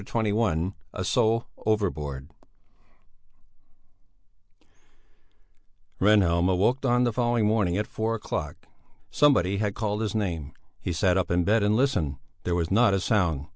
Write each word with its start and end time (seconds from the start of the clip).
CHAPTER 0.03 0.31
XXI 0.31 0.73
A 0.93 1.03
SOUL 1.05 1.45
OVERBOARD 1.63 2.31
Rehnhjelm 6.01 6.49
awoke 6.49 6.83
on 6.87 7.03
the 7.03 7.13
following 7.13 7.45
morning 7.45 7.77
at 7.77 7.85
four 7.85 8.15
o'clock; 8.15 8.65
somebody 9.11 9.57
had 9.57 9.75
called 9.75 10.01
his 10.01 10.15
name. 10.15 10.53
He 10.79 10.91
sat 10.91 11.19
up 11.19 11.29
in 11.29 11.43
bed 11.43 11.61
and 11.61 11.75
listened 11.75 12.15
there 12.45 12.55
was 12.55 12.71
not 12.71 12.95
a 12.95 12.99
sound. 12.99 13.45